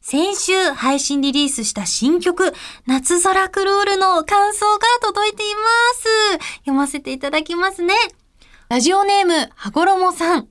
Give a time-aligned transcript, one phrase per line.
[0.00, 2.54] 先週配信リリースした新曲、
[2.86, 5.60] 夏空クロールの感想が届いていま
[6.40, 6.46] す。
[6.60, 7.94] 読ませていただきますね。
[8.68, 10.48] ラジオネーム、はごろもさん。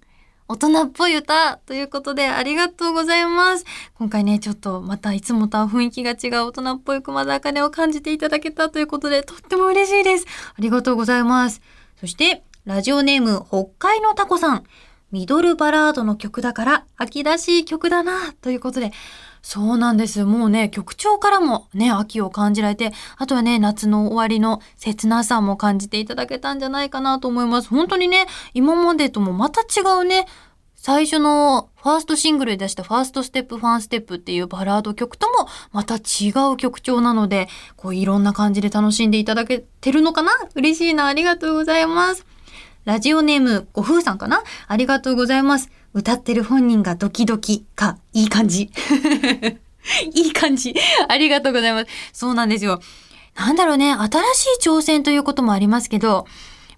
[0.49, 3.65] 大人っぽい歌ということでありがとうございます。
[3.95, 10.25] 今回ね、ちょっとまたいつもとは雰囲気が違う大人っぽい熊田茜を感じていただけたということでとっても嬉しいです。
[10.49, 11.61] ありがとうございます。
[11.99, 14.63] そして、ラジオネーム、北海のタコさん。
[15.11, 18.91] ミドルバラードの曲だから秋らしい曲だなということで、
[19.49, 20.25] そうなんです。
[20.25, 27.69] もうね、曲調からもね、秋を感じられて、あとはね、夏の終わりの切なさも感じていただけたんじゃないかなと思います。
[27.69, 30.27] 本当にね、今までともまた違うね、
[30.75, 40.31] 最初のファーストシングルで出したファーストステップファンステップっていうバラード曲ともまた違う曲調なので、こういろんな感じで楽しんでいただけてるのかな？
[40.55, 41.05] 嬉しいな。
[41.05, 42.25] ありがとうございます。
[42.83, 44.43] ラジオネーム、ごふうさんかな？
[44.67, 45.69] ありがとうございます。
[45.97, 48.69] 歌ってる本人がドキドキか、いい感じ。
[50.13, 50.75] いい感じ。
[51.07, 51.87] ありがとうございます。
[52.13, 52.79] そうなんですよ。
[53.35, 56.27] なんだろうね、新しい挑戦ということもありますけど、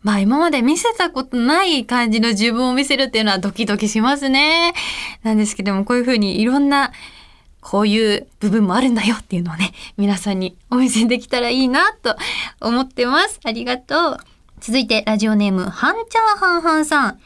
[0.03, 4.73] まあ今まで見せたことない感じの自分を見せるっていうのはドキドキしますね。
[5.23, 6.93] なんですけども、こういうふうにいろんな、
[7.59, 12.15] こういう部分もあるんだよっていうのをね、皆さんにお見せできたらいいなと
[12.61, 13.41] 思ってます。
[13.43, 14.17] ありがとう。
[14.61, 17.19] 続いて、ラジオネーム、ハンチャーハンハンさん。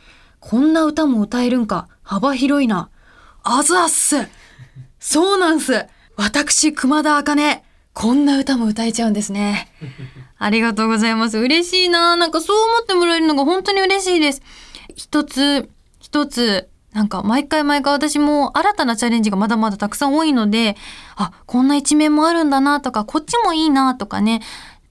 [0.45, 1.87] こんな歌も歌えるんか。
[2.03, 2.89] 幅広いな。
[3.43, 4.27] あざっす。
[4.99, 5.85] そうなんす。
[6.17, 7.63] 私、熊田茜。
[7.93, 9.71] こんな歌も歌えちゃうんですね。
[10.37, 11.37] ありがとうございます。
[11.37, 12.17] 嬉しいな。
[12.17, 14.41] なんかそう思ってもらえるのが本当に嬉しいです。
[14.97, 15.69] 一つ、
[16.01, 20.75] 一つ、なんか毎回毎回私も新たなチャレンジがまだまだたくさん多いので、
[21.15, 24.41] あ、こんな一面もあるんだなとか、こっちもいいなとかね、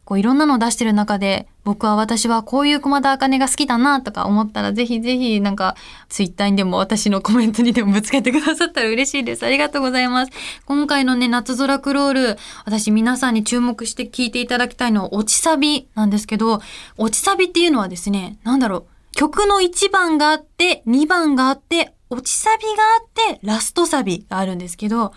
[0.05, 5.77] こういろんなのを出してる中で、僕は私はこういう熊田茜が好きだなとか思ったら、ぜひぜひなんか
[6.09, 9.47] ツイッターにでも私のコメントにでもぶつけてくださったら嬉しいです。
[9.47, 10.33] ありがとうございます。
[10.67, 16.61] 今回のね、夏空クロール、私皆さんに注目して聞いていただきたいのは落ちサビなんですけど、
[16.97, 25.13] 落ちサビっていうのはですね、なんだろう、曲の1番があって、2番があって、落ちサビがあって、ラストサビがあるんですけど、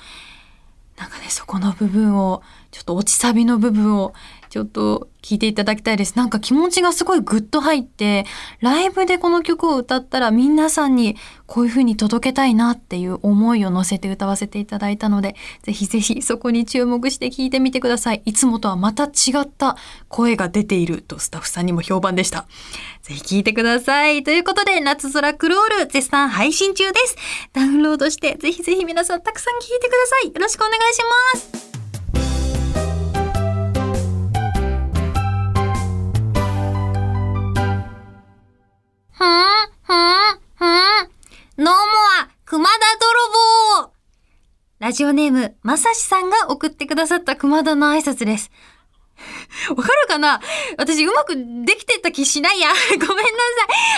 [0.98, 2.42] なんかね、そこの部分を、
[2.72, 4.14] ちょっと落ちサビの部分を、
[4.56, 6.16] ちょっと聞いていただきたいです。
[6.16, 8.26] なんか気持ちがすごいグッと入って、
[8.62, 18.22] ライブでこの曲を歌ったら皆さんにこういう風に届けたいなっていう思いを乗せて歌わせていただいたので、ぜひぜひそこに注目して聞いてみてください。
[18.24, 19.10] いつもとはまた違
[19.42, 19.76] った
[20.08, 22.48] 声が出ているとスタッフさんにも評判でした。
[23.02, 24.24] ぜひ聞いてください。
[24.24, 27.18] ということで、夏空クロール絶賛配信中です。
[27.52, 30.28] ダウンロードして、ぜひぜひ皆さんたくさん聞いてください。
[30.28, 31.02] よろしくお願いし
[31.34, 31.40] ま
[31.72, 31.75] す。
[44.96, 48.50] ジオネーム、まさしさんが送ってくださった熊田の挨拶です。
[49.70, 50.42] わかるかな？
[50.78, 51.36] 私うまく
[51.66, 52.70] できてた気しないや。
[52.92, 53.22] ごめんなさい。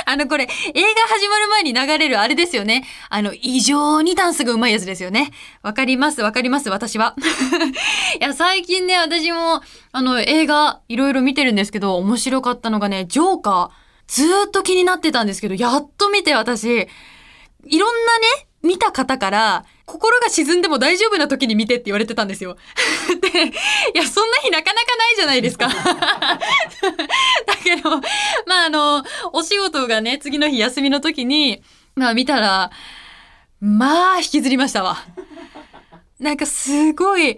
[0.05, 2.83] あのこれ、映画始まる前に流れるあれですよね。
[3.09, 5.31] あの、異常にダンスが上手いやつですよね。
[5.61, 7.15] わかります、わかります、私は。
[8.19, 13.87] いや、最近ね、私も、あの、映画、いろいろ見てるんですけど、面白かったのがね、ジョーカー。
[14.07, 16.87] ずーっと気になってたんですけど、やっと見て私、
[17.65, 22.57] いろんなね、見た方から、心が沈んでも大丈夫な時に見てって言われてたんですよ。
[23.22, 23.51] で、い
[23.94, 25.68] や、そんな日なかなかないじゃないですか。
[27.45, 27.90] だけど、
[28.45, 31.63] まあ、あの、お仕事がね、次の日休みの時に、
[31.95, 32.72] まあ見たら、
[33.59, 34.97] まあ、引きずりましたわ。
[36.19, 37.38] なんかすごい、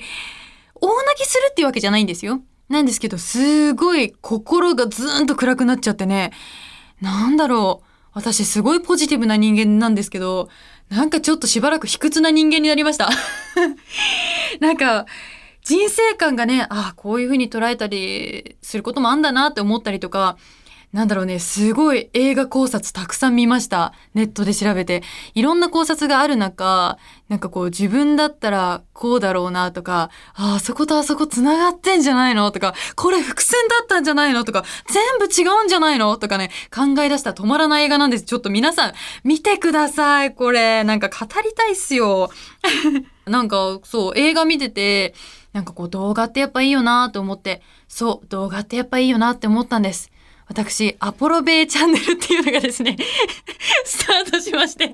[0.76, 2.42] 大泣きするっていうわけじゃないんですよ。
[2.70, 6.32] なんですけど、すごい心がずーんと暗くなっちゃってね。
[7.02, 7.86] なんだろう。
[8.14, 10.50] 私すごいポジティブな人間なんですけど、
[10.90, 13.10] なんかちょっとしばらく卑屈な人間になりました。
[14.60, 15.06] なんか、
[15.64, 20.38] 人生観がね、ああ、こういうふうに捉えたりすることもあんだなって思ったりとか、
[20.92, 23.94] なんだろうね、すごい映画考察たくさん見ました。
[24.16, 25.04] ネットで調べて。
[25.36, 26.98] いろんな考察がある中、
[27.28, 32.50] なんかこう自分だったらこうだろうなとか、ああそことあそこ繋がってんじゃないの？
[32.50, 34.44] とか、これ伏線だったんじゃないの？
[34.44, 36.18] とか、全部違うんじゃないの？
[36.18, 38.24] とかね、考え出したら止まらない映画なんです。
[38.24, 38.94] ちょっと皆さん
[39.24, 40.84] 見てください、これ。
[40.84, 42.32] なんか語りたいっすよ。
[43.28, 45.14] なんかそう、映画見てて、
[45.54, 50.12] なんかこう動画ってやっぱいいよなと思って、そう、動画ってやっぱいいよなって思ったんです。
[50.50, 52.98] 私、アポロベイチャンネルっていうのがですね、
[53.86, 54.92] スタートしまして、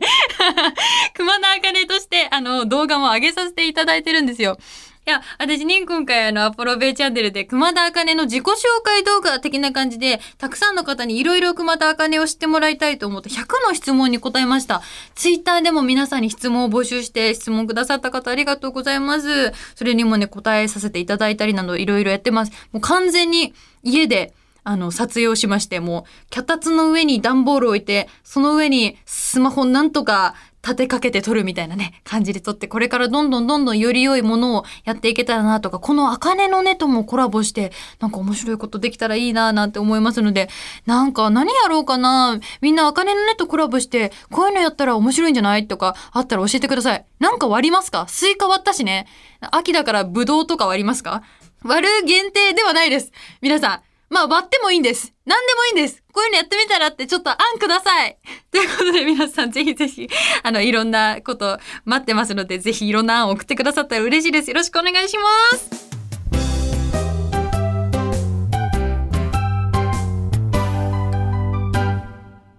[1.16, 4.60] 熊田茜として、あの、動画も上げさせていただいてるんですよ。
[5.08, 14.82] いや、私ね、今回あの、アポロベイチャンネルで熊田茜の自己紹介動画的な感じで、たくさんの方にいろいろ熊田茜を知ってもらいたいと思って100の質問に答えました。
[15.14, 19.54] ツイッターでも皆さんに質問を募集して質問くださった方ありがとうございます。
[19.76, 22.52] それにもね、答えさせていただいたりなどいろいろやってます。
[22.74, 23.54] もう完全に
[23.84, 24.34] 家で、
[24.66, 30.34] あの、撮影をしまして、もう、脚立の上に段ボールを置いて、その上にスマホなんとか
[30.64, 40.50] 立てかけて撮るみたいなね、感じで撮って、これからどんどんどんどんより良いものをやっていけたらなとか、この茜のねともコラボして、なんか面白いことできたらいいななんて思いますので、
[40.88, 47.06] なんか何やろうかなみんな茜のねとコラボして、こういうのやったら面白いんじゃないとか、あったら教えてください。
[47.20, 48.08] なんか割りますか？
[48.08, 49.06] スイカ割ったしね。
[49.52, 51.22] 秋だからブドウとか割りますか？
[51.64, 53.12] 割る限定ではないです。
[53.40, 53.82] 皆さん。
[54.10, 55.14] まあ割ってもいいんです。
[55.26, 56.04] 何でもいいんです。
[56.14, 58.18] こういうのやってみたらってちょっと案ください。
[58.52, 60.08] ということで皆さんぜひぜひ、
[60.44, 64.50] あの、いろんなこと待ってますので、ぜひいろんな案を送ってくださったら嬉しいです。
[64.50, 65.86] よろしくお願いします。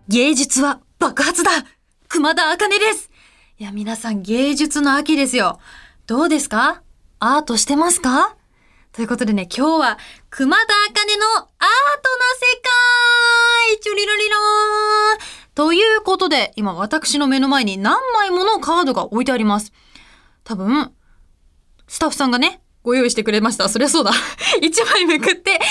[0.09, 1.51] 芸術は爆発だ
[2.09, 3.11] 熊田茜です
[3.59, 5.59] いや、皆さん芸術の秋ですよ。
[6.07, 6.83] どうですか？
[7.19, 8.37] アートしてますか？
[8.97, 9.99] ということでね、今日は
[10.31, 11.51] 熊田茜のアートな
[12.41, 12.63] 世
[13.69, 19.75] 界チュリロリローということで、今私の目の前に何枚ものカードが置いてあります。
[20.45, 20.95] 多分、
[21.87, 23.69] スタッフさんがね、ご用意してくれました。
[23.69, 24.13] そりゃそうだ。
[24.63, 25.65] 一枚めくって、カ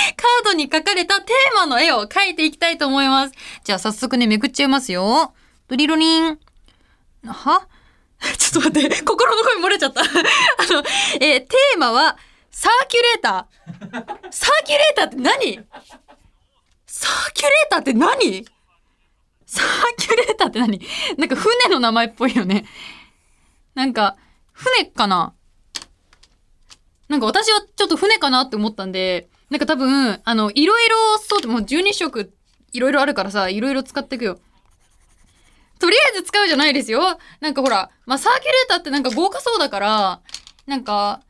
[0.44, 3.34] ードに書かれたテーマの絵を描いていきたいと思います。
[3.64, 5.34] じゃあ早速ね、めくっちゃいますよ。
[5.68, 6.38] ドリロリン。
[7.26, 7.68] は？
[8.38, 10.02] ちょっと待って、心の声漏れちゃった。
[10.06, 10.84] あの、
[11.16, 12.20] えーテーマは、
[12.58, 14.32] サーキュレーター。
[14.32, 15.60] サーキュレーターって何？
[16.88, 18.46] サーキュレーターって何？
[19.46, 19.66] サー
[19.98, 20.80] キュレーターって何？
[21.18, 22.64] なんか船の名前っぽいよね。
[23.74, 24.16] なんか、
[24.54, 25.34] 船かな？
[27.10, 32.32] なんか私はちょっと船かなって思ったんで、なんか多分、あの、いろいろ、そう、もう12色
[32.72, 34.40] いろいろあるからさ、いろいろ使っていくよ。
[35.78, 37.02] とりあえず使うじゃないですよ。
[37.42, 40.22] なんかほら、まあ、サーキュレーターってなんか豪華そうだから、
[40.68, 41.25] なんか、なんか、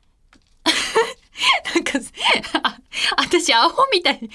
[2.64, 2.78] あ、
[3.18, 4.30] 私、アホみたい。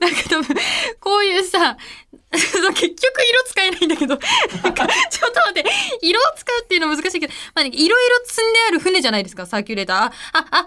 [0.00, 0.56] なんか多分、
[1.00, 1.76] こういうさ、
[2.32, 4.18] 結局色使えないんだけど、
[4.62, 5.64] なんか、ちょっと待って、
[6.02, 9.96] 色を使うっていうのは難しいけど、まあ、ね、いろいろ積んである船じゃないですか、サーキュレーター。
[9.98, 10.66] あ、あ、あ、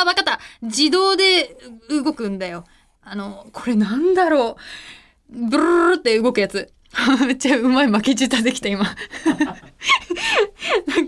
[0.00, 0.40] あー、わかった。
[0.62, 1.56] 自動で
[1.88, 2.64] 動くんだよ。
[3.02, 4.56] あの、これなんだろ
[5.30, 5.48] う。
[5.48, 6.72] ブルルルって動くやつ。
[7.26, 8.84] めっちゃうまい巻き舌できた今。
[8.84, 8.96] なん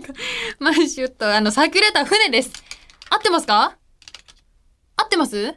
[0.01, 0.13] か、
[0.59, 2.51] マッシュと、あの、サーキュレーター船です。
[3.09, 3.77] 合ってますか？
[5.05, 5.55] ってます？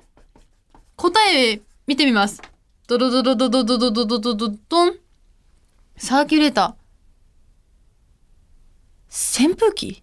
[0.96, 2.40] 答え見てみます。
[2.86, 4.94] ドドドドドドドドドドドドドン。
[5.96, 9.46] サーキュレーター。
[9.46, 10.02] 扇風機？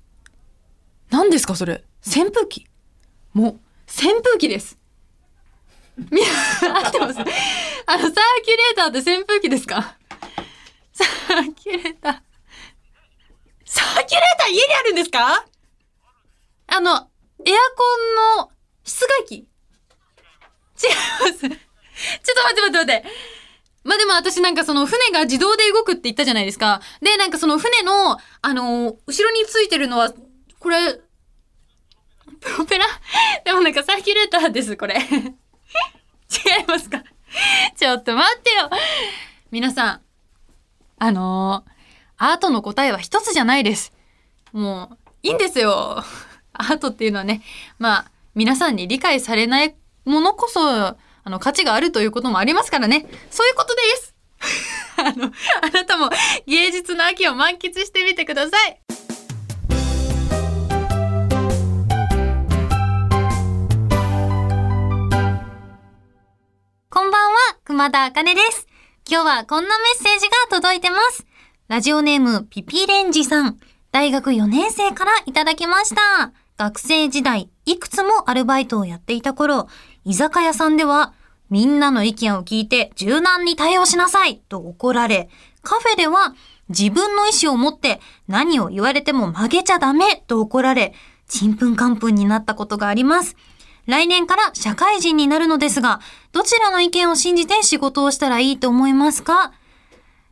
[1.10, 1.84] 何ですかそれ？
[2.06, 2.68] 扇風機？
[3.34, 4.78] もう、扇風機です。
[5.98, 7.20] み、合ってます？
[7.20, 8.12] あの、サー
[8.44, 9.98] キュレーターって扇風機ですか？
[10.92, 12.22] サーキュレーター。
[13.66, 15.46] サーキュレーター家にあるんですか？
[16.68, 17.08] あの、エアコ
[18.40, 18.52] ンの
[18.86, 19.48] 室外機違い
[21.20, 21.40] ます。
[21.40, 23.06] ちょっと待って待って待って。
[23.84, 26.82] まあ、でも私なんかその船が自動で動くって言ったじゃないですか。
[27.02, 30.14] で、なんかその船の、あの後ろについてるのは、
[30.60, 32.86] これ、プロペラ？
[33.44, 34.96] でもなんかサーキュレーターです、これ。
[34.96, 37.04] 違いますか？
[37.76, 38.70] ちょっと待ってよ。
[39.52, 40.02] 皆さん、
[40.98, 41.72] あのー、
[42.18, 43.94] アートの答えは一つじゃないです。
[44.52, 46.04] もう、いいんですよ。
[46.54, 47.44] アートっていうのはね、
[47.78, 53.08] まあ、皆さんに理解されないものこそ、あの、価値があるということもありますからね。
[53.32, 54.16] そういうことです。
[55.00, 56.10] あの、あなたも
[56.46, 58.82] 芸術の秋を満喫してみてください。
[66.90, 68.68] こんばんは、熊田茜です。
[69.10, 71.26] 今日はこんなメッセージが届いてます。
[71.70, 73.58] ラジオネームピピレンジさん。
[73.94, 76.34] 大学4年生からいただきました。
[76.58, 79.68] 学生時代、いくつもアルバイトをやっていた頃、
[80.04, 81.14] 居酒屋さんでは、
[81.50, 85.30] みんなの意見を聞いて柔軟に対応しなさいと怒られ、
[85.62, 86.36] カフェでは
[86.70, 90.94] 自分の意思を持って何を言われても曲げちゃダメと怒られ、
[91.28, 93.36] ちんぷんかんぷんになったことがあります。
[93.86, 99.54] 来年から社会人になるのですが、どちらの意見を信じて仕事をしたらいいと思いますか？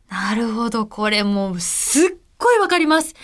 [0.08, 0.86] なるほど。
[0.86, 3.14] これもうすっごいわかります。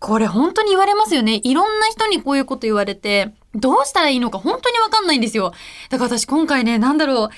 [0.00, 1.40] これ本当に言われますよね。
[1.44, 5.52] いろんな人にこういうこと言われて、どうしたらいいのか本当にわかんないんですよ。
[5.90, 7.28] だから私今回ね、なんだろう。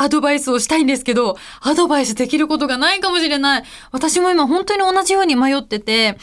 [0.00, 3.64] アドバイスをしたいんですけど、アドバイスできることがないかもしれない。
[3.90, 6.16] 私も今本当に同じように迷ってて、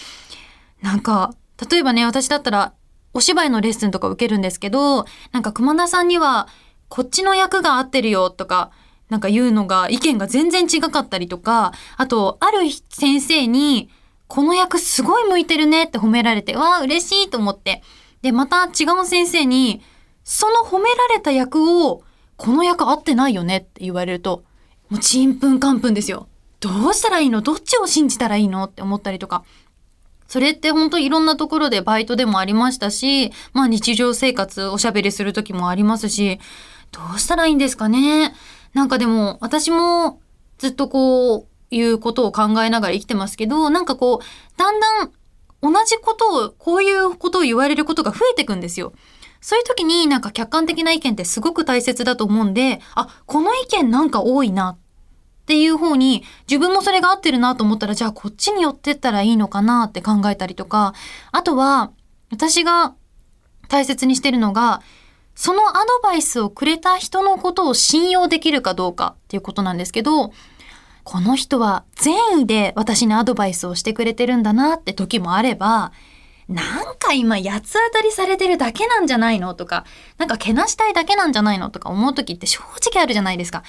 [0.82, 1.34] なんか、
[1.70, 2.74] 例えばね、私だったら、
[3.14, 6.48] お芝居のレッスンとか受けるんですけど、なんか熊田さんには、
[6.88, 8.72] こっちの役が合ってるよとか、
[9.10, 13.90] なんか言うのが、意見が全然違かったりとか、あと、ある先生に、
[14.28, 17.84] この役すごい向いてるねって褒められて、わあ、嬉しいと思って。
[18.26, 19.84] で、また違う先生に、
[20.24, 22.02] その褒められた役を、
[22.38, 24.44] この役合ってないよねって言われると、
[24.90, 26.28] もうちんぷんかんぷんですよ。
[26.60, 27.44] どうしたらいいの？
[27.44, 28.64] どっちを信じたらいいの？
[28.64, 29.44] って思ったりとか。
[30.28, 36.40] それって本当いろんなところでバイトでもありましたし、まあ日常生活おしゃべりする時もありますし、
[36.92, 38.34] どうしたらいいんですかね？
[38.74, 40.20] なんかでも私も
[40.58, 45.12] ずっとこういうことを考えながら生きてますけど、なんかこう、だんだん
[45.72, 48.94] 同じことを、こういうことを言われることが増えていくんですよ。
[49.42, 54.78] そういう時になんか客観的な意見ってすごく大切だと思うんで、あ、この意見なんか多いなっ
[55.46, 60.94] ていう方に自分もそれが合ってるなと思ったらじゃあこっちに寄ってったらいいのかなって考えたりとか、
[61.32, 61.92] あとは
[62.32, 62.96] 私が
[63.68, 64.82] 大切にしてるのが、
[65.36, 70.32] そのアドバイスをくれた人のことを信用できるかどうかっていうことなんですけど、
[71.06, 75.94] この人は善意で私にアドバイスをしてくれてるんだなって時もあれば、
[76.50, 79.86] なんか今八つ当たりされてるだけなんじゃないのとか、
[80.18, 83.64] なんかけなしたいだけなんじゃないのとか思う時って正直あるじゃないですか。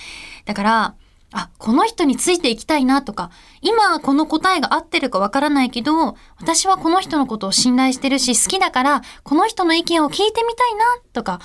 [0.47, 0.95] だから、
[1.33, 11.41] あ、この人についていきたいなとか、今この答えが合ってるかわからないけど、私はこの人のことを信頼してるし好きだから、この人の意見を聞いてみたいなとか、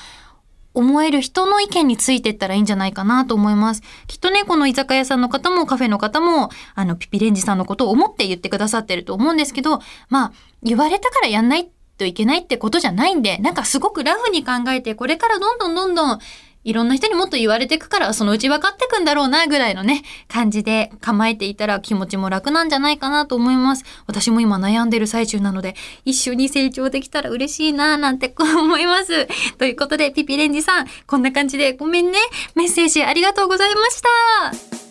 [0.73, 3.81] 思える人の意見についてったらいいんじゃないかなと思います。
[4.07, 10.31] きっとね、この居酒屋さんの方もカフェの方も、あの、ピピレンジさんのことを思って言ってくださってると思うんですけど、まあ、
[10.63, 16.19] 言われたからやんないといけないってことじゃないんで、なんかすごくラフに考えて、これからどんどんどんどん、
[16.63, 23.83] いろんな人にもっと言われてくから、そのうち分かってくんだろうな、ぐらいのね、感じで構えていたら気持ちも楽なんじゃないかなと思います。
[24.05, 25.75] 私も今悩んでる最中なので、
[26.05, 29.27] 一緒に成長できたら嬉しいな、なんて思います。
[29.57, 32.19] ということで、ピピレンジさん、こんな感じでごめんね。
[32.55, 34.90] メッセージありがとうございました。